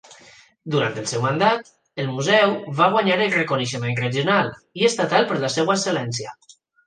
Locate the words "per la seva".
5.33-5.77